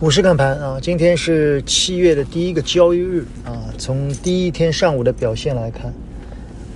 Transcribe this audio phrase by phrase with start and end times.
[0.00, 3.64] 股市看盘啊，今天是七月的第一个交易日啊。
[3.76, 5.92] 从第一天上午的表现来看，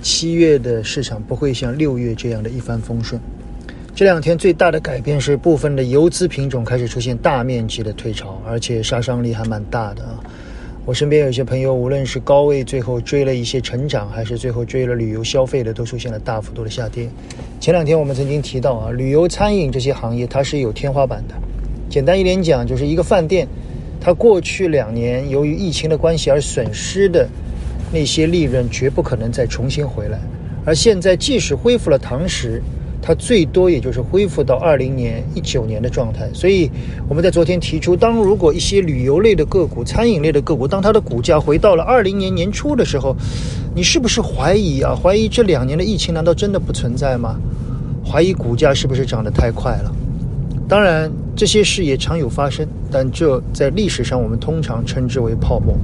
[0.01, 3.21] 七月的市场不会像六月这样的一帆风顺。
[3.95, 10.19] 这两天最大的改变是，部分的游资品种开始出现大面积的退潮，而且杀伤力还蛮大的啊。
[10.83, 17.07] 我身边有些朋友，无论是高位最后追了一些成长，还是最后追了旅游消费的，都出现了大幅度的下跌。
[17.61, 21.35] 前两天我们曾经提到啊，旅游、餐饮这些行业它是有天花板的。
[21.93, 23.47] 简单一点讲，就是一个饭店，
[24.01, 27.29] 它过去两年由于疫情的关系而损失的
[27.91, 30.19] 那些利润，绝不可能再重新回来。
[30.65, 32.63] 而现在，即使恢复了堂食，
[32.99, 36.27] 它最多也就是恢复到二零年、一九年的状态。
[36.33, 36.67] 所以，
[37.07, 43.15] 我们在昨天提出，当如果一些旅游类的个股、餐饮类的个股，当它的股价回到了二零年年初的时候，
[43.75, 44.95] 你是不是怀疑啊？
[44.95, 47.39] 怀疑这两年的疫情难道真的不存在吗？
[48.03, 49.95] 怀疑股价是不是涨得太快了？
[50.73, 55.77] 当然，这些事也常有发生，但这在历史上我们通常称之为泡沫。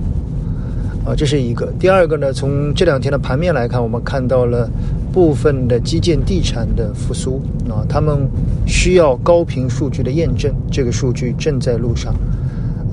[1.06, 1.72] 啊，这是一个。
[1.80, 4.68] 第二个呢，从这两天的盘面来看，我们看到了
[5.14, 8.28] 部分的基建地产的复苏啊，他们
[8.66, 12.12] 需要高频数据的验证，这个数据正在路上。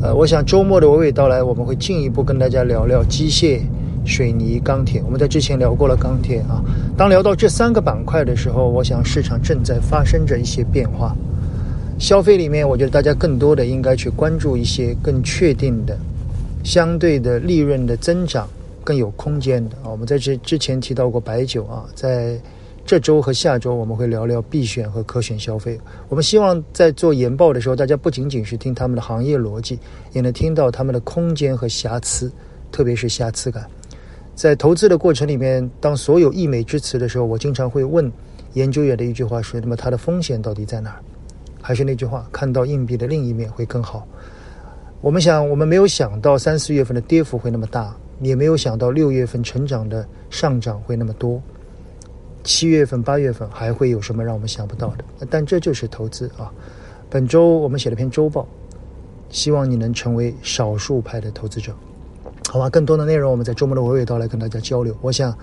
[0.02, 3.60] 呃，我想周末的娓娓道来，我们会进一步跟大家聊聊机械、
[4.04, 5.02] 水泥、钢铁。
[5.02, 6.60] 我们在之前聊过了钢铁啊，
[6.94, 11.16] 当聊到这三个板块的时候，我想市场正在发生着一些变化。
[11.98, 15.98] 消费里面，我觉得大家更多的应该去关注一些更确定的、
[16.62, 18.48] 相对的利润的增长
[18.84, 19.76] 更有空间的。
[19.84, 22.38] 我们在这之前提到过白酒啊，在
[22.84, 25.80] 这周和下周我们会聊聊必选和可选消费。
[26.08, 29.78] 我们希望在做研报的时候，大家不仅仅是听他们的行业逻辑，
[30.12, 32.30] 也能听到他们的空间和瑕疵，
[32.70, 33.66] 特别是瑕疵感。
[34.34, 38.12] 在投资的过程里面，当所有溢美之词的时候，我经常会问
[38.52, 41.00] 研究员的一句话是：那么它的风险到底在哪儿？
[41.66, 44.06] 还是那句话，看到硬币的另一面会更好。
[45.00, 51.42] 我们想，我们没有想到三四月份的跌幅会那么大，也没有想到六月份成长的上涨会那么多。
[52.44, 55.04] 七月份、八月份还会有什么让我们想不到的？
[55.28, 56.52] 但这就是投资啊！
[57.10, 58.46] 本周我们写了篇周报，
[59.28, 61.74] 希望你能成为少数派的投资者，
[62.48, 62.70] 好吧？
[62.70, 64.96] 更多的内容我们在周末的娓娓道来跟大家交流。
[65.00, 65.36] 我想，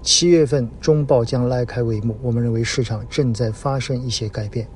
[0.00, 4.66] 七月份中报将拉开帷幕，我们认为市场正在发生一些改变。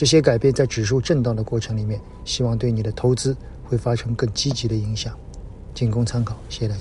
[0.00, 5.14] 这些改变在指数震荡的过程里面，希望对你的投资会发生更积极的影响，
[5.74, 6.34] 仅供参考。
[6.48, 6.78] 谢谢大家。